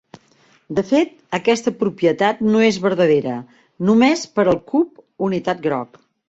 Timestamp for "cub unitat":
4.73-5.63